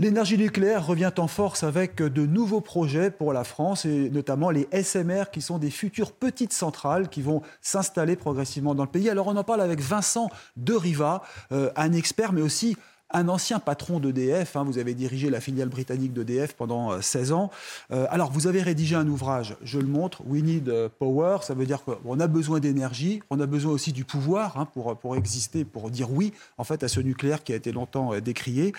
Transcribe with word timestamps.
L'énergie 0.00 0.38
nucléaire 0.38 0.86
revient 0.86 1.12
en 1.18 1.28
force 1.28 1.62
avec 1.62 1.96
de 1.96 2.24
nouveaux 2.24 2.62
projets 2.62 3.10
pour 3.10 3.34
la 3.34 3.44
France 3.44 3.84
et 3.84 4.08
notamment 4.08 4.48
les 4.48 4.66
SMR 4.72 5.24
qui 5.30 5.42
sont 5.42 5.58
des 5.58 5.68
futures 5.68 6.12
petites 6.12 6.54
centrales 6.54 7.10
qui 7.10 7.20
vont 7.20 7.42
s'installer 7.60 8.16
progressivement 8.16 8.74
dans 8.74 8.84
le 8.84 8.88
pays. 8.88 9.10
Alors 9.10 9.26
on 9.26 9.36
en 9.36 9.44
parle 9.44 9.60
avec 9.60 9.78
Vincent 9.80 10.30
de 10.56 10.72
Riva, 10.72 11.22
euh, 11.52 11.70
un 11.76 11.92
expert 11.92 12.32
mais 12.32 12.40
aussi 12.40 12.78
un 13.10 13.28
ancien 13.28 13.58
patron 13.58 14.00
d'EDF. 14.00 14.56
Hein, 14.56 14.64
vous 14.64 14.78
avez 14.78 14.94
dirigé 14.94 15.28
la 15.28 15.38
filiale 15.38 15.68
britannique 15.68 16.14
d'EDF 16.14 16.54
pendant 16.54 16.98
16 17.02 17.30
euh, 17.30 17.34
ans. 17.34 17.50
Euh, 17.90 18.06
alors, 18.08 18.32
vous 18.32 18.46
avez 18.46 18.62
rédigé 18.62 18.96
un 18.96 19.06
ouvrage, 19.06 19.54
je 19.62 19.78
le 19.78 19.86
montre, 19.86 20.22
We 20.24 20.42
Need 20.42 20.72
Power. 20.98 21.40
Ça 21.42 21.52
veut 21.52 21.66
dire 21.66 21.82
qu'on 21.82 22.20
a 22.20 22.26
besoin 22.26 22.58
d'énergie, 22.58 23.20
on 23.28 23.38
a 23.38 23.46
besoin 23.46 23.72
aussi 23.72 23.92
du 23.92 24.06
pouvoir 24.06 24.56
hein, 24.56 24.64
pour, 24.64 24.96
pour 24.96 25.14
exister, 25.16 25.66
pour 25.66 25.90
dire 25.90 26.10
oui, 26.10 26.32
en 26.56 26.64
fait, 26.64 26.84
à 26.84 26.88
ce 26.88 27.00
nucléaire 27.00 27.44
qui 27.44 27.52
a 27.52 27.56
été 27.56 27.70
longtemps 27.70 28.18
décrié. 28.20 28.72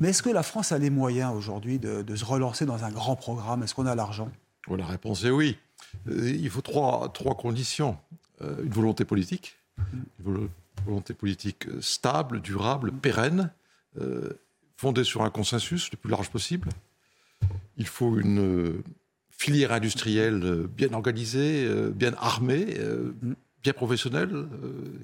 Mais 0.00 0.10
est-ce 0.10 0.22
que 0.22 0.30
la 0.30 0.42
France 0.42 0.72
a 0.72 0.78
les 0.78 0.90
moyens 0.90 1.32
aujourd'hui 1.34 1.78
de, 1.78 2.16
se 2.16 2.24
relancer 2.24 2.66
dans 2.66 2.84
un 2.84 2.90
grand 2.90 3.16
programme? 3.16 3.62
Est-ce 3.62 3.74
qu'on 3.74 3.86
a 3.86 3.94
l'argent? 3.94 4.30
Oh, 4.68 4.76
La 4.76 4.86
réponse 4.86 5.24
est 5.24 5.30
oui. 5.30 5.56
Euh, 6.08 6.30
il 6.30 6.50
faut 6.50 6.62
trois, 6.62 7.10
trois 7.12 7.36
conditions. 7.36 7.96
Euh, 8.42 8.64
une 8.64 8.72
volonté 8.72 9.04
politique, 9.04 9.56
une 9.78 10.48
volonté 10.84 11.14
politique 11.14 11.68
euh, 11.68 11.80
stable, 11.80 12.40
durable, 12.40 12.92
pérenne, 12.92 13.50
fondée 14.76 15.04
sur 15.04 15.22
un 15.22 15.30
consensus 15.30 15.92
le 15.92 15.96
plus 15.96 16.10
large 16.10 16.28
possible. 16.30 16.68
Il 17.76 17.86
faut 17.86 18.18
une 18.18 18.82
filière 19.30 19.70
industrielle 19.70 20.66
bien 20.68 20.92
organisée, 20.92 21.68
bien 21.94 22.12
armée, 22.18 22.76
bien 23.62 23.72
professionnelle, 23.72 24.48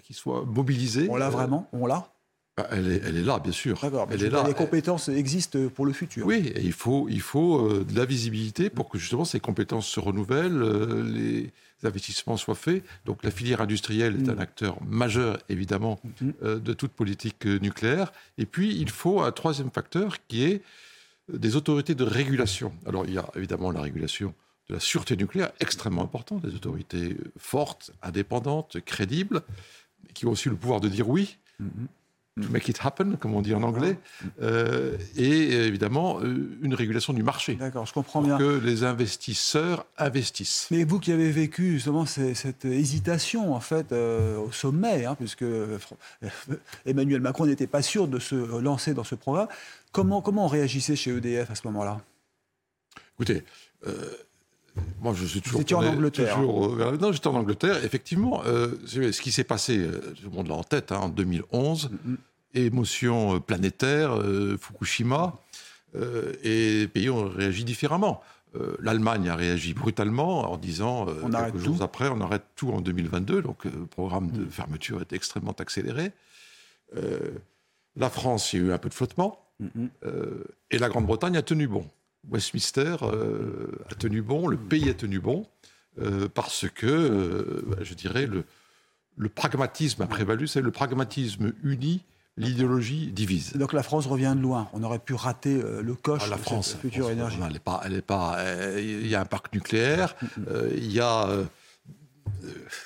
qui 0.03 0.13
soit 0.13 0.45
mobilisée. 0.45 1.07
On 1.09 1.15
l'a 1.15 1.31
vraiment? 1.31 1.69
On 1.73 1.87
l'a? 1.87 2.13
Ah, 2.57 2.67
elle 2.73 2.89
est, 2.89 3.23
là, 3.23 3.39
bien 3.39 3.53
sûr. 3.53 3.81
Elle 4.11 4.23
est 4.23 4.31
là. 4.31 4.45
Les 4.47 4.55
compétences 4.55 5.09
existent 5.09 5.59
pour 5.75 5.87
le 5.87 5.93
futur. 5.93 6.27
Oui, 6.27 6.53
il 6.57 6.73
faut, 6.73 7.09
il 7.09 7.21
faut 7.21 7.67
euh, 7.67 7.85
de 7.85 7.97
la 7.97 8.05
visibilité 8.05 8.71
pour 8.71 8.89
que 8.89 8.99
justement 8.99 9.25
ces 9.25 9.41
compétences 9.41 9.87
se 9.87 10.01
renouvellent, 10.01 10.63
euh, 10.63 11.03
les 11.03 11.53
investissements 11.85 12.37
soient 12.37 12.55
faits. 12.55 12.85
Donc 13.07 13.23
la 13.23 13.31
filière 13.31 13.61
industrielle 13.61 14.17
est 14.17 14.27
mm. 14.27 14.31
un 14.31 14.39
acteur 14.39 14.83
majeur, 14.83 15.39
évidemment, 15.49 16.01
mm-hmm. 16.05 16.33
euh, 16.43 16.59
de 16.59 16.73
toute 16.73 16.93
politique 16.93 17.47
nucléaire. 17.47 18.13
Et 18.37 18.47
puis, 18.47 18.77
il 18.77 18.91
faut 18.91 19.21
un 19.21 19.33
troisième 19.33 19.71
facteur 19.71 20.17
qui 20.27 20.45
est 20.45 20.63
des 21.33 21.57
autorités 21.57 21.95
de 21.95 22.05
régulation. 22.05 22.73
Alors, 22.87 23.07
il 23.07 23.15
y 23.15 23.19
a 23.19 23.31
évidemment 23.37 23.71
la 23.71 23.81
régulation 23.81 24.35
de 24.69 24.75
la 24.75 24.81
sûreté 24.81 25.17
nucléaire, 25.17 25.53
extrêmement 25.61 26.03
importante, 26.03 26.43
des 26.43 26.55
autorités 26.55 27.17
fortes, 27.39 27.93
indépendantes, 28.03 28.81
crédibles, 28.81 29.43
qui 30.15 30.27
ont 30.27 30.33
aussi 30.33 30.49
le 30.49 30.57
pouvoir 30.57 30.81
de 30.81 30.89
dire 30.89 31.09
oui. 31.09 31.39
To 32.37 32.49
make 32.49 32.69
it 32.69 32.79
happen, 32.85 33.17
comme 33.19 33.35
on 33.35 33.43
dit 33.43 33.55
en 33.55 33.63
anglais, 33.65 33.99
euh, 34.41 34.97
et 35.17 35.53
évidemment 35.53 36.21
euh, 36.21 36.57
une 36.63 36.75
régulation 36.75 37.13
du 37.13 37.25
marché. 37.25 37.57
D'accord, 37.57 37.87
je 37.87 37.93
comprends 37.93 38.21
pour 38.21 38.29
bien. 38.29 38.39
Que 38.39 38.61
les 38.65 38.85
investisseurs 38.85 39.85
investissent. 39.99 40.69
Mais 40.71 40.85
vous 40.85 41.01
qui 41.01 41.11
avez 41.11 41.33
vécu 41.33 41.73
justement 41.73 42.07
cette 42.07 42.65
hésitation 42.65 43.53
en 43.53 43.59
fait 43.59 43.91
euh, 43.91 44.39
au 44.39 44.53
sommet, 44.53 45.07
hein, 45.07 45.17
puisque 45.17 45.45
Emmanuel 46.87 47.21
Macron 47.21 47.47
n'était 47.47 47.67
pas 47.67 47.83
sûr 47.83 48.07
de 48.07 48.21
se 48.21 48.37
lancer 48.61 48.95
dans 48.95 49.05
ce 49.05 49.17
programme, 49.17 49.49
comment, 49.91 50.23
comment 50.23 50.45
on 50.45 50.49
réagissait 50.49 50.95
chez 50.95 51.11
EDF 51.11 51.51
à 51.51 51.57
ce 51.57 51.67
moment-là? 51.67 52.01
Écoutez. 53.17 53.43
Moi, 55.01 55.15
je 55.15 55.25
suis 55.25 55.41
toujours. 55.41 55.63
Vous 55.63 55.75
en 55.75 55.87
Angleterre. 55.87 56.39
non, 56.39 57.13
j'étais 57.13 57.27
en 57.27 57.35
Angleterre. 57.35 57.85
Effectivement, 57.85 58.43
ce 58.87 59.21
qui 59.21 59.33
s'est 59.33 59.45
passé, 59.45 59.87
tout 60.17 60.31
le 60.31 60.37
monde 60.37 60.49
l'a 60.49 60.55
en 60.55 60.65
tête, 60.65 60.93
hein, 60.93 60.99
en 61.03 61.09
2011, 61.09 61.91
émotion 62.55 63.37
euh, 63.37 63.41
planétaire, 63.41 64.17
euh, 64.17 64.57
Fukushima, 64.59 65.35
euh, 65.97 66.33
et 66.43 66.81
les 66.81 66.89
pays 66.89 67.11
ont 67.11 67.29
réagi 67.29 67.65
différemment. 67.65 68.23
L'Allemagne 68.81 69.29
a 69.29 69.37
réagi 69.37 69.75
brutalement 69.75 70.51
en 70.51 70.57
disant 70.57 71.07
on 71.23 71.31
quelques 71.31 71.59
jours 71.59 71.77
tout. 71.77 71.85
après 71.85 72.09
on 72.09 72.21
arrête 72.21 72.43
tout 72.57 72.71
en 72.71 72.81
2022, 72.81 73.43
donc 73.43 73.65
le 73.65 73.87
programme 73.87 74.33
de 74.33 74.41
mm. 74.41 74.51
fermeture 74.51 75.01
est 75.01 75.13
extrêmement 75.13 75.55
accéléré. 75.57 76.11
la 77.95 78.11
France, 78.11 78.53
il 78.53 78.61
y 78.61 78.63
a 78.65 78.67
eu 78.67 78.73
un 78.73 78.79
peu 78.79 78.89
de 78.89 78.95
flottement, 78.95 79.39
et 80.73 80.79
la 80.79 80.89
Grande-Bretagne 80.89 81.37
a 81.37 81.43
tenu 81.43 81.69
bon. 81.69 81.87
Westminster 82.29 82.97
a 83.89 83.95
tenu 83.95 84.23
bon, 84.23 84.47
le 84.47 84.57
pays 84.57 84.89
a 84.89 84.95
tenu 84.95 85.21
bon, 85.21 85.47
parce 86.35 86.67
que, 86.69 87.65
je 87.81 87.95
dirais, 87.95 88.27
le, 88.27 88.45
le 89.17 89.29
pragmatisme 89.29 90.03
a 90.03 90.07
prévalu, 90.07 90.47
c'est 90.47 90.61
le 90.61 90.71
pragmatisme 90.71 91.53
uni 91.63 92.05
l'idéologie 92.41 93.09
divise. 93.13 93.53
Donc 93.55 93.73
la 93.73 93.83
France 93.83 94.07
revient 94.07 94.35
de 94.37 94.41
loin. 94.43 94.69
On 94.73 94.83
aurait 94.83 94.99
pu 94.99 95.15
rater 95.15 95.61
euh, 95.63 95.83
le 95.83 95.95
coche 95.95 96.23
ah, 96.25 96.31
la 96.31 96.37
de 96.37 96.41
France, 96.41 96.77
future 96.81 97.11
énergie. 97.11 97.39
Elle 97.47 97.57
est 97.57 97.61
pas, 97.61 97.81
elle 97.85 97.95
est 97.95 98.03
pas. 98.03 98.37
Euh, 98.39 98.81
il 98.81 99.07
y 99.07 99.15
a 99.15 99.21
un 99.21 99.27
parc 99.27 99.53
nucléaire. 99.53 100.17
Euh, 100.49 100.71
il 100.75 100.91
y 100.91 101.01
a 101.01 101.29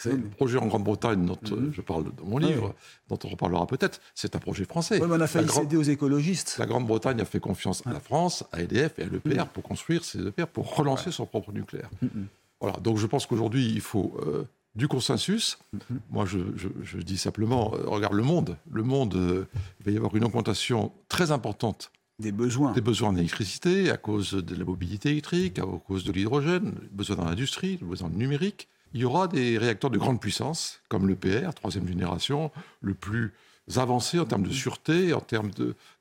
un 0.06 0.18
projet 0.36 0.58
en 0.58 0.66
Grande-Bretagne 0.66 1.24
dont 1.26 1.38
je 1.72 1.80
parle 1.80 2.04
dans 2.14 2.24
mon 2.24 2.38
livre, 2.38 2.74
dont 3.08 3.18
on 3.24 3.28
reparlera 3.28 3.66
peut-être. 3.66 4.00
C'est 4.14 4.36
un 4.36 4.38
projet 4.38 4.64
français. 4.64 5.00
Oui, 5.00 5.06
mais 5.08 5.16
on 5.16 5.20
a 5.20 5.26
failli 5.26 5.48
céder 5.48 5.76
aux 5.76 5.82
écologistes. 5.82 6.56
La 6.58 6.66
Grande-Bretagne 6.66 7.20
a 7.20 7.24
fait 7.24 7.40
confiance 7.40 7.82
à 7.86 7.92
la 7.92 8.00
France, 8.00 8.44
à 8.52 8.62
EDF 8.62 8.98
et 8.98 9.02
à 9.02 9.06
l'EPR 9.06 9.46
pour 9.46 9.62
construire 9.62 10.04
ces 10.04 10.20
EPR, 10.26 10.46
pour 10.46 10.76
relancer 10.76 11.10
son 11.10 11.26
propre 11.26 11.52
nucléaire. 11.52 11.90
Voilà. 12.60 12.78
Donc 12.78 12.98
je 12.98 13.06
pense 13.06 13.26
qu'aujourd'hui, 13.26 13.70
il 13.70 13.80
faut 13.80 14.18
du 14.74 14.88
consensus. 14.88 15.58
Mhm. 15.72 16.00
Moi, 16.10 16.26
je, 16.26 16.98
dis 16.98 17.18
simplement, 17.18 17.72
euh, 17.74 17.84
regarde 17.86 18.14
le 18.14 18.22
monde. 18.22 18.56
Le 18.70 18.82
monde, 18.82 19.14
euh, 19.14 19.46
il 19.80 19.86
va 19.86 19.92
y 19.92 19.96
avoir 19.96 20.14
une 20.16 20.24
augmentation 20.24 20.92
très 21.08 21.30
importante 21.30 21.90
des 22.20 22.32
besoins. 22.32 22.72
Des 22.72 22.80
besoins 22.80 23.12
d'électricité 23.12 23.90
à 23.90 23.96
cause 23.96 24.34
de 24.34 24.54
la 24.54 24.64
mobilité 24.64 25.10
électrique, 25.10 25.58
à 25.58 25.64
cause 25.84 26.04
de 26.04 26.12
l'hydrogène, 26.12 26.72
besoin 26.92 27.16
dans 27.16 27.24
l'industrie, 27.24 27.76
besoin 27.82 28.08
de 28.08 28.16
numérique. 28.16 28.68
Il 28.94 29.00
y 29.00 29.04
aura 29.04 29.28
des 29.28 29.58
réacteurs 29.58 29.90
de 29.90 29.98
grande 29.98 30.20
puissance, 30.20 30.80
comme 30.88 31.06
le 31.06 31.16
PR, 31.16 31.52
troisième 31.54 31.86
génération, 31.86 32.50
le 32.80 32.94
plus 32.94 33.32
avancé 33.76 34.20
en 34.20 34.24
termes 34.24 34.44
de 34.44 34.52
sûreté, 34.52 35.12
en 35.12 35.20
termes 35.20 35.50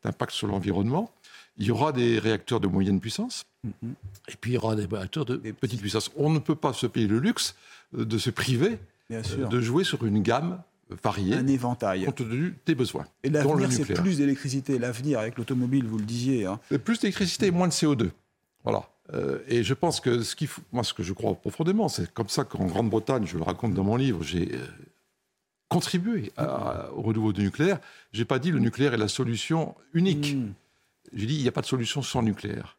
d'impact 0.03 0.31
sur 0.31 0.47
l'environnement. 0.47 1.11
Il 1.57 1.65
y 1.65 1.71
aura 1.71 1.91
des 1.91 2.19
réacteurs 2.19 2.59
de 2.59 2.67
moyenne 2.67 2.99
puissance, 2.99 3.45
mhm. 3.63 3.93
et 4.27 4.35
puis 4.39 4.51
il 4.51 4.53
y 4.55 4.57
aura 4.57 4.75
des 4.75 4.85
réacteurs 4.85 5.25
de 5.25 5.37
petite 5.37 5.81
puissance. 5.81 6.11
On 6.15 6.29
ne 6.29 6.39
peut 6.39 6.55
pas 6.55 6.73
se 6.73 6.87
payer 6.87 7.07
le 7.07 7.19
luxe 7.19 7.55
de 7.93 8.17
se 8.17 8.29
priver 8.29 8.79
euh, 9.11 9.47
de 9.47 9.61
jouer 9.61 9.83
sur 9.83 10.05
une 10.05 10.21
gamme 10.21 10.61
variée. 11.03 11.35
Un 11.35 11.47
éventail. 11.47 12.05
Compte 12.05 12.15
tenu 12.15 12.55
des 12.65 12.75
besoins. 12.75 13.05
Et 13.23 13.29
l'avenir, 13.29 13.71
c'est 13.71 13.93
plus 13.93 14.17
d'électricité. 14.17 14.77
L'avenir, 14.79 15.19
avec 15.19 15.37
l'automobile, 15.37 15.85
vous 15.85 15.97
le 15.97 16.05
disiez. 16.05 16.45
Hein. 16.45 16.59
Plus 16.83 16.99
d'électricité 16.99 17.47
et 17.47 17.51
moins 17.51 17.67
de 17.67 17.73
CO2. 17.73 18.11
Voilà. 18.63 18.87
Euh, 19.11 19.39
et 19.47 19.63
je 19.63 19.73
pense 19.73 19.99
que 19.99 20.21
ce 20.21 20.35
qui, 20.35 20.47
moi, 20.71 20.83
ce 20.83 20.93
que 20.93 21.03
je 21.03 21.13
crois 21.13 21.35
profondément, 21.35 21.89
c'est 21.89 22.11
comme 22.13 22.29
ça 22.29 22.45
qu'en 22.45 22.65
Grande-Bretagne, 22.65 23.25
je 23.25 23.37
le 23.37 23.43
raconte 23.43 23.73
dans 23.73 23.83
mon 23.83 23.97
livre, 23.97 24.23
j'ai 24.23 24.53
euh, 24.53 24.65
contribué 25.67 26.31
au 26.37 27.01
renouveau 27.01 27.33
du 27.33 27.43
nucléaire. 27.43 27.79
J'ai 28.11 28.25
pas 28.25 28.39
dit 28.39 28.51
le 28.51 28.59
nucléaire 28.59 28.93
est 28.93 28.97
la 28.97 29.07
solution 29.07 29.75
unique. 29.93 30.35
Hmm. 30.35 30.53
J'ai 31.13 31.25
dit 31.25 31.35
il 31.35 31.41
n'y 31.41 31.47
a 31.47 31.51
pas 31.51 31.61
de 31.61 31.65
solution 31.65 32.01
sans 32.01 32.21
nucléaire. 32.21 32.77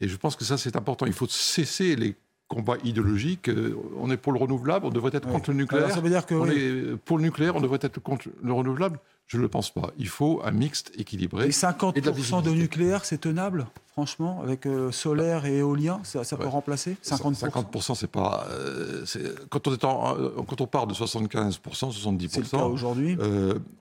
Et 0.00 0.08
je 0.08 0.16
pense 0.16 0.34
que 0.34 0.44
ça, 0.44 0.58
c'est 0.58 0.74
important. 0.74 1.06
Il 1.06 1.12
faut 1.12 1.28
cesser 1.28 1.94
les 1.94 2.16
combat 2.52 2.76
idéologique. 2.84 3.48
Euh, 3.48 3.76
on 3.98 4.10
est 4.10 4.16
pour 4.16 4.32
le 4.32 4.38
renouvelable, 4.38 4.86
on 4.86 4.90
devrait 4.90 5.10
être 5.14 5.28
contre 5.28 5.50
le 5.50 5.56
nucléaire. 5.56 5.90
ça 5.90 6.00
veut 6.00 6.10
dire 6.10 6.26
que 6.26 6.34
on 6.34 6.46
est 6.46 6.96
pour 6.96 7.16
le 7.16 7.24
nucléaire, 7.24 7.56
on 7.56 7.60
devrait 7.60 7.78
être 7.80 8.00
contre 8.00 8.28
le 8.42 8.52
renouvelable. 8.52 8.98
Je 9.26 9.38
ne 9.38 9.42
le 9.42 9.48
pense 9.48 9.70
pas. 9.70 9.90
Il 9.96 10.08
faut 10.08 10.42
un 10.44 10.50
mixte 10.50 10.92
équilibré. 10.98 11.46
Et 11.46 11.50
50% 11.50 12.42
de, 12.42 12.50
nucléaire, 12.50 13.04
c'est 13.04 13.18
tenable, 13.18 13.66
franchement, 13.92 14.42
avec 14.42 14.66
euh, 14.66 14.92
solaire 14.92 15.46
et 15.46 15.58
éolien, 15.58 16.00
ça, 16.02 16.24
peut 16.36 16.46
remplacer 16.46 16.96
50%. 17.02 17.48
50%, 17.48 17.94
c'est 17.94 18.10
pas. 18.10 18.46
Euh, 18.50 19.04
quand 19.48 19.66
on 19.68 19.74
est 19.74 19.78
quand 19.78 20.60
on 20.60 20.66
part 20.66 20.86
de 20.86 20.94
75%, 20.94 21.58
70%. 21.60 22.28
C'est 22.28 22.40
le 22.40 22.46
cas 22.46 22.64
aujourd'hui. 22.64 23.16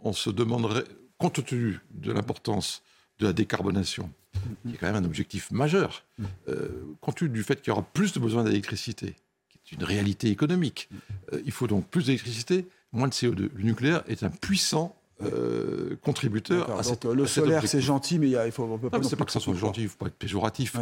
on 0.04 0.14
se 0.14 0.30
demanderait, 0.30 0.86
compte 1.18 1.44
tenu 1.46 1.82
de 1.92 2.14
l'importance 2.14 2.84
de 3.20 3.28
la 3.28 3.34
décarbonation, 3.34 4.10
qui 4.68 4.76
est 4.76 4.78
quand 4.78 4.88
même 4.88 5.04
un 5.04 5.06
objectif 5.06 5.52
majeur, 5.52 6.04
euh, 6.48 6.68
compte 7.02 7.18
tenu 7.18 7.30
du 7.30 7.44
fait 7.44 7.62
qu'il 7.62 7.70
y 7.70 7.72
aura 7.72 7.84
plus 7.84 8.14
de 8.14 8.20
besoin 8.20 8.44
d'électricité, 8.44 9.16
qui 9.50 9.76
est 9.76 9.78
une 9.78 9.84
réalité 9.84 10.30
économique. 10.30 10.90
Euh, 11.34 11.42
il 11.46 11.52
faut 11.52 11.68
donc 11.68 11.88
plus 11.88 12.06
d'électricité, 12.06 12.68
moins 12.92 13.08
de 13.08 13.14
CO2. 13.14 13.50
Le 13.54 13.64
nucléaire 13.64 14.04
est 14.08 14.24
un 14.24 14.30
puissant 14.30 14.96
euh, 15.24 15.96
contributeur 16.02 16.78
à 16.78 16.84
cette, 16.84 17.06
Le 17.06 17.28
solaire, 17.28 17.66
c'est 17.68 17.82
gentil, 17.82 18.18
mais 18.18 18.30
il 18.30 18.52
faut. 18.52 18.64
On 18.64 18.78
peut 18.78 18.90
pas 18.90 19.00
que 19.00 19.32
ça 19.32 19.40
soit 19.40 19.56
gentil, 19.56 19.82
il 19.82 19.86
ne 19.86 19.90
faut 19.90 19.98
pas 19.98 20.08
être 20.08 20.16
péjoratif. 20.16 20.76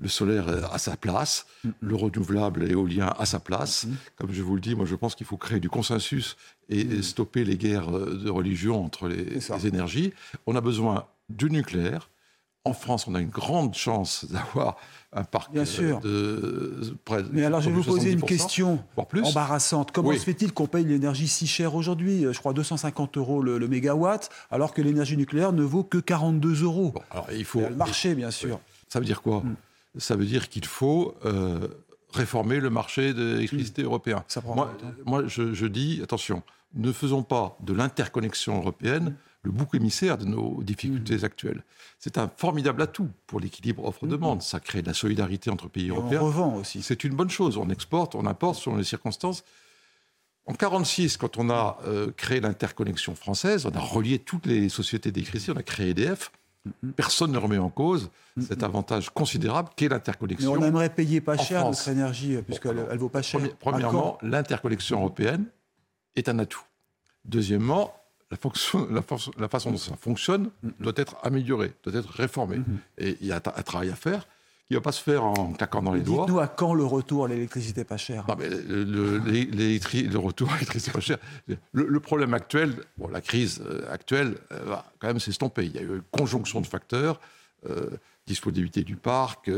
le 0.00 0.08
solaire 0.08 0.72
a 0.72 0.78
sa 0.78 0.96
place, 0.96 1.46
le 1.80 1.96
renouvelable 1.96 2.64
l'éolien 2.64 3.12
a 3.18 3.26
sa 3.26 3.40
place. 3.40 3.86
Comme 4.16 4.32
je 4.32 4.42
vous 4.42 4.54
le 4.54 4.60
dis, 4.60 4.74
moi 4.74 4.86
je 4.86 4.94
pense 4.94 5.14
qu'il 5.14 5.26
faut 5.26 5.36
créer 5.36 5.60
du 5.60 5.68
consensus 5.68 6.36
et 6.68 7.02
stopper 7.02 7.44
les 7.44 7.56
guerres 7.56 7.90
de 7.90 8.30
religion 8.30 8.84
entre 8.84 9.08
les, 9.08 9.24
les 9.24 9.66
énergies. 9.66 10.12
On 10.46 10.54
a 10.54 10.60
besoin 10.60 11.06
du 11.28 11.50
nucléaire, 11.50 12.08
En 12.64 12.72
France, 12.74 13.06
on 13.06 13.14
a 13.14 13.20
une 13.20 13.30
grande 13.30 13.74
chance 13.74 14.26
d'avoir 14.30 14.76
un 15.12 15.24
parc 15.24 15.52
Bien 15.52 15.64
sûr. 15.64 16.00
de 16.00 16.94
près 17.04 17.22
Mais 17.32 17.44
alors, 17.44 17.60
je 17.60 17.70
vais 17.70 17.76
vous 17.76 17.84
poser 17.84 18.12
une 18.12 18.22
question 18.22 18.84
embarrassante. 19.24 19.90
Comment 19.92 20.12
se 20.12 20.18
fait-il 20.18 20.52
qu'on 20.52 20.66
paye 20.66 20.84
l'énergie 20.84 21.28
si 21.28 21.46
chère 21.46 21.74
aujourd'hui? 21.74 22.26
Je 22.30 22.38
crois 22.38 22.52
250 22.52 23.16
euros 23.16 23.42
le, 23.42 23.68
mégawatt, 23.68 24.30
alors 24.50 24.74
que 24.74 24.82
l'énergie 24.82 25.16
nucléaire 25.16 25.52
ne 25.52 25.62
vaut 25.62 25.84
que 25.84 25.98
42 25.98 26.64
euros. 26.64 26.94
alors, 27.10 27.26
il 27.32 27.44
faut. 27.44 27.60
le 27.60 27.74
marché, 27.74 28.14
bien 28.14 28.30
sûr. 28.30 28.60
Ça 28.88 28.98
veut 28.98 29.06
dire 29.06 29.22
quoi? 29.22 29.38
Hmm. 29.38 29.56
Ça 29.96 30.16
veut 30.16 30.26
dire 30.26 30.48
qu'il 30.48 30.64
faut 30.64 31.14
euh, 31.24 31.68
réformer 32.12 32.60
le 32.60 32.70
marché 32.70 33.14
de 33.14 33.34
l'électricité 33.34 33.82
hmm. 33.82 33.86
européen. 33.86 34.24
Ça 34.28 34.40
prend 34.40 34.54
moi, 34.54 34.72
moi 35.04 35.24
je, 35.26 35.54
je, 35.54 35.66
dis, 35.66 36.00
attention, 36.02 36.42
ne 36.74 36.92
faisons 36.92 37.22
pas 37.22 37.56
de 37.60 37.72
l'interconnexion 37.72 38.58
européenne 38.58 39.14
le 39.42 39.50
bouc 39.50 39.74
émissaire 39.74 40.18
de 40.18 40.24
nos 40.24 40.62
difficultés 40.62 41.18
mmh. 41.18 41.24
actuelles. 41.24 41.64
C'est 41.98 42.18
un 42.18 42.28
formidable 42.28 42.82
atout 42.82 43.08
pour 43.26 43.40
l'équilibre 43.40 43.84
offre-demande. 43.84 44.38
Mmh. 44.38 44.42
Ça 44.42 44.60
crée 44.60 44.82
de 44.82 44.88
la 44.88 44.94
solidarité 44.94 45.50
entre 45.50 45.68
pays 45.68 45.90
européens. 45.90 46.20
On 46.22 46.26
revend 46.26 46.56
aussi. 46.56 46.82
C'est 46.82 47.04
une 47.04 47.14
bonne 47.14 47.30
chose. 47.30 47.56
On 47.56 47.70
exporte, 47.70 48.14
on 48.14 48.26
importe 48.26 48.60
selon 48.60 48.76
les 48.76 48.84
circonstances. 48.84 49.44
En 50.46 50.52
1946, 50.52 51.18
quand 51.18 51.38
on 51.38 51.50
a 51.50 51.78
euh, 51.86 52.10
créé 52.16 52.40
l'interconnexion 52.40 53.14
française, 53.14 53.66
on 53.66 53.76
a 53.76 53.80
relié 53.80 54.18
toutes 54.18 54.46
les 54.46 54.68
sociétés 54.68 55.12
d'électricité, 55.12 55.52
on 55.52 55.58
a 55.58 55.62
créé 55.62 55.90
EDF. 55.90 56.32
Mmh. 56.64 56.90
Personne 56.92 57.32
ne 57.32 57.38
remet 57.38 57.58
en 57.58 57.70
cause 57.70 58.10
cet 58.40 58.62
avantage 58.62 59.10
considérable 59.10 59.70
qu'est 59.76 59.88
l'interconnexion. 59.88 60.54
Mais 60.54 60.64
on 60.64 60.64
aimerait 60.64 60.94
payer 60.94 61.20
pas 61.20 61.36
cher 61.36 61.64
notre 61.64 61.88
énergie, 61.88 62.36
puisqu'elle 62.42 62.76
ne 62.76 62.96
vaut 62.96 63.08
pas 63.08 63.22
cher. 63.22 63.40
Premièrement, 63.58 64.18
l'interconnexion 64.22 64.98
européenne 64.98 65.46
est 66.16 66.28
un 66.28 66.38
atout. 66.38 66.62
Deuxièmement, 67.24 67.94
la, 68.30 69.02
la, 69.38 69.48
façon 69.48 69.70
dont 69.70 69.78
ça 69.78 69.96
fonctionne 69.96 70.50
doit 70.80 70.92
être 70.96 71.16
améliorée, 71.22 71.72
doit 71.82 71.94
être 71.94 72.10
réformée. 72.10 72.58
Mhm. 72.58 72.78
Et 72.98 73.16
il 73.20 73.26
y 73.26 73.32
a 73.32 73.36
un 73.36 73.62
travail 73.62 73.90
à 73.90 73.96
faire 73.96 74.26
qui 74.68 74.74
ne 74.74 74.78
va 74.80 74.82
pas 74.82 74.92
se 74.92 75.02
faire 75.02 75.24
en 75.24 75.52
claquant 75.54 75.82
dans 75.82 75.94
les 75.94 76.02
doigts. 76.02 76.26
Dites-nous 76.26 76.40
à 76.40 76.46
quand 76.46 76.74
le 76.74 76.84
retour 76.84 77.24
à 77.24 77.28
l'électricité 77.28 77.84
pas 77.84 77.96
chère 77.96 78.26
le, 78.38 80.18
retour 80.18 80.50
à 80.50 80.54
l'électricité 80.54 80.92
pas 80.92 81.00
chère. 81.00 81.18
Le, 81.72 82.00
problème 82.00 82.34
actuel, 82.34 82.74
bon, 82.98 83.08
la 83.08 83.22
crise 83.22 83.62
euh, 83.64 83.90
actuelle 83.90 84.36
euh, 84.52 84.62
va 84.66 84.84
quand 84.98 85.06
même 85.06 85.20
s'estomper. 85.20 85.64
Il 85.64 85.74
y 85.74 85.78
a 85.78 85.82
eu 85.82 85.96
une 85.96 86.02
conjonction 86.10 86.60
de 86.60 86.66
facteurs. 86.66 87.18
Euh, 87.68 87.90
disponibilité 88.26 88.82
du 88.84 88.96
parc, 88.96 89.50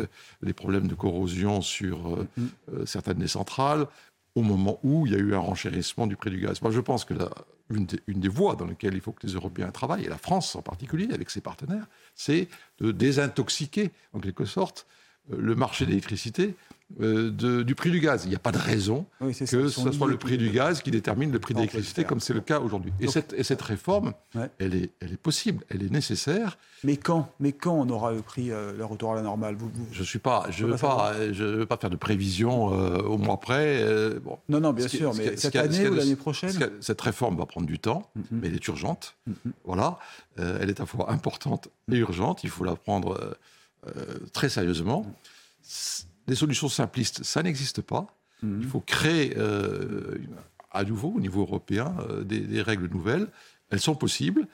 les 0.43 0.53
problèmes 0.53 0.87
de 0.87 0.95
corrosion 0.95 1.61
sur 1.61 2.25
mhm. 2.37 2.87
certaines 2.87 3.19
des 3.19 3.27
centrales, 3.27 3.89
au 4.35 4.43
moment 4.43 4.79
où 4.83 5.07
il 5.07 5.13
y 5.13 5.17
a 5.17 5.19
eu 5.19 5.35
un 5.35 5.39
renchérissement 5.39 6.07
du 6.07 6.17
prix 6.17 6.31
du 6.31 6.41
gaz. 6.41 6.63
Moi, 6.63 6.71
je 6.71 6.81
pense 6.81 7.05
que 7.05 7.15
la, 7.15 7.31
une, 7.71 7.87
des, 7.87 8.29
voies 8.29 8.57
dans 8.57 8.67
lesquelles 8.67 8.95
il 8.95 9.01
faut 9.01 9.13
que 9.13 9.27
les 9.27 9.35
Européens 9.35 9.71
travaillent, 9.71 10.05
et 10.05 10.09
la 10.09 10.19
France 10.19 10.57
en 10.57 10.63
particulier, 10.63 11.13
avec 11.13 11.31
ses 11.31 11.41
partenaires, 11.41 11.87
c'est 12.15 12.49
de 12.81 12.93
désintoxiquer, 12.93 13.91
en 14.13 14.21
quelque 14.21 14.45
sorte, 14.45 14.87
le 15.29 15.55
marché 15.55 15.85
de 15.85 15.91
l'électricité 15.91 16.55
euh, 17.01 17.63
du 17.63 17.75
prix 17.77 17.91
du 17.91 18.01
gaz. 18.01 18.25
Il 18.25 18.31
n'y 18.31 18.35
a 18.35 18.41
pas 18.41 18.51
de 18.51 18.59
raison 18.59 19.07
que 19.21 19.33
ce 19.33 19.69
soit 19.69 20.09
le 20.09 20.17
prix 20.17 20.39
du 20.39 20.51
gaz 20.51 20.83
qui 20.83 20.91
détermine 20.91 21.31
le 21.31 21.39
prix 21.39 21.55
de 21.55 21.61
l'électricité, 21.61 22.05
comme 22.05 22.19
c'est 22.19 22.35
le 22.35 22.41
cas 22.41 22.59
aujourd'hui. 22.59 22.93
Et, 23.01 23.07
cette, 23.07 23.63
réforme, 23.63 24.13
elle, 24.59 24.75
est, 24.75 24.91
elle 25.01 25.13
est 25.13 25.17
possible, 25.17 25.65
elle 25.69 25.85
est 25.85 25.91
nécessaire. 25.91 26.59
Mais 26.83 26.97
quand, 26.97 27.31
mais 27.39 27.53
quand 27.53 27.75
on 27.75 27.89
aura 27.91 28.13
pris 28.15 28.51
euh, 28.51 28.73
le 28.77 28.85
retour 28.85 29.13
à 29.13 29.15
la 29.15 29.23
normale 29.23 29.57
Je 29.93 30.03
suis 30.03 30.19
pas, 30.19 30.47
je 30.51 30.67
ne 30.67 30.73
veux, 30.73 30.79
pas, 30.79 31.15
je 31.33 31.45
veux 31.45 31.67
pas 31.67 31.77
faire 31.77 31.91
de 31.91 31.97
prévision 31.97 32.67
au 32.67 33.19
mois 33.19 33.39
près. 33.39 33.85
Bon. 34.25 34.39
Non, 34.49 34.61
non, 34.61 34.73
bien 34.73 34.89
sûr, 34.89 35.15
mais 35.15 35.37
cette 35.37 35.57
année 35.57 35.89
ou 35.89 35.95
l'année 35.95 36.17
prochaine 36.17 36.71
Cette 36.81 37.01
réforme 37.01 37.37
va 37.37 37.47
prendre 37.47 37.67
du 37.67 37.79
temps, 37.79 38.11
mm-hmm. 38.19 38.23
mais 38.33 38.49
elle 38.49 38.55
est 38.55 38.67
urgente. 38.67 39.17
Mm-hmm. 39.29 39.53
Voilà, 39.65 39.99
elle 40.39 40.71
est 40.71 40.81
à 40.81 40.83
la 40.83 40.87
fois 40.87 41.13
importante 41.13 41.69
et 41.93 41.97
urgente. 41.99 42.43
Il 42.43 42.51
faut 42.51 42.65
la 42.65 42.75
prendre 42.75 43.13
euh, 43.13 43.35
très 44.33 44.49
sérieusement. 44.49 45.07
Les 46.27 46.35
solutions 46.35 46.69
simplistes, 46.69 47.25
ça 47.25 47.43
n'existe 47.43 47.83
pas. 47.83 48.07
Mhm. 48.43 48.61
Il 48.63 48.69
faut 48.69 48.81
créer 48.81 49.37
euh, 49.37 50.19
à 50.71 50.85
nouveau, 50.85 51.13
au 51.17 51.21
niveau 51.21 51.43
européen, 51.43 51.95
euh, 52.09 52.23
des, 52.25 52.63
règles 52.63 52.89
nouvelles. 52.89 53.27
Elles 53.71 53.81
sont 53.81 53.95
possibles. 53.95 54.47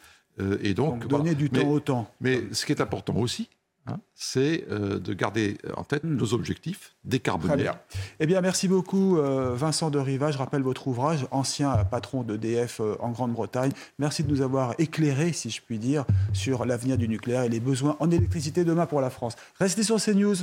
et 0.63 0.75
donc, 0.75 1.07
donner 1.07 1.35
du 1.35 1.49
temps 1.49 1.69
au 1.69 1.81
temps. 1.81 2.11
Mais 2.21 2.43
ce 2.53 2.67
qui 2.67 2.73
est 2.73 2.83
important 2.83 3.17
aussi, 3.17 3.49
Hein, 3.89 4.01
c'est 4.15 4.65
euh, 4.69 4.99
de 4.99 5.15
garder 5.15 5.59
en 5.77 5.85
tête 5.85 6.03
hmm. 6.03 6.17
nos 6.17 6.35
objectifs 6.35 6.97
décarbonés. 7.05 7.71
Eh 8.19 8.27
bien, 8.27 8.41
merci 8.41 8.67
beaucoup, 8.67 9.17
euh, 9.17 9.55
Vincent 9.55 9.91
de 9.91 9.99
Riva. 9.99 10.33
Je 10.33 10.39
rappelle 10.39 10.63
votre 10.63 10.89
ouvrage, 10.89 11.27
ancien 11.31 11.85
patron 11.85 12.25
d'EDF 12.25 12.81
euh, 12.81 12.97
en 12.99 13.11
Grande-Bretagne. 13.11 13.71
Merci 14.01 14.25
de 14.25 14.31
nous 14.31 14.41
avoir 14.41 14.75
éclairé, 14.79 15.33
si 15.33 15.51
je 15.51 15.63
puis 15.63 15.79
dire, 15.79 16.05
sur 16.33 16.65
l'avenir 16.65 16.99
du 16.99 17.09
nucléaire 17.09 17.45
et 17.45 17.49
les 17.49 17.61
besoins 17.61 17.97
en 18.01 18.11
électricité 18.11 18.65
demain 18.65 18.87
pour 18.87 19.01
la 19.01 19.11
France. 19.11 19.37
Restez 19.61 19.85
sur 19.85 20.03
CNews. 20.03 20.37